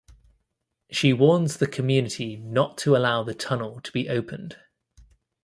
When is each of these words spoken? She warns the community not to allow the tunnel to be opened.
She 0.89 1.13
warns 1.13 1.57
the 1.57 1.67
community 1.67 2.35
not 2.35 2.75
to 2.79 2.95
allow 2.95 3.21
the 3.21 3.35
tunnel 3.35 3.79
to 3.81 3.91
be 3.91 4.09
opened. 4.09 4.57